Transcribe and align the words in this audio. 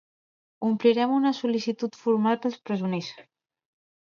Omplirem 0.69 1.13
una 1.17 1.33
sol·licitud 1.41 1.99
formal 2.07 2.41
per 2.47 2.51
als 2.53 2.59
presoners. 2.71 3.11